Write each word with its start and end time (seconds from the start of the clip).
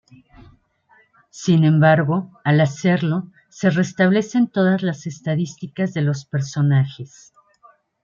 Sin 1.29 1.63
embargo, 1.63 2.31
al 2.43 2.59
hacerlo 2.59 3.31
se 3.49 3.69
restablecen 3.69 4.47
todas 4.47 4.81
las 4.81 5.05
estadísticas 5.05 5.93
de 5.93 6.01
los 6.01 6.25
personajes. 6.25 7.33